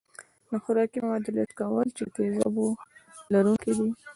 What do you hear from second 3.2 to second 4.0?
لرونکي دي.